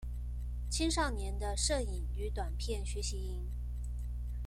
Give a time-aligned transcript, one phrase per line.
[0.67, 3.43] 青少年的攝影與短片學習營